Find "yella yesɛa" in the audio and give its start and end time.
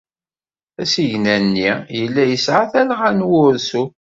1.97-2.63